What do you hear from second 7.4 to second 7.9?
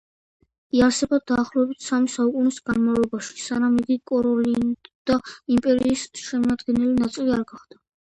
არ გახდა.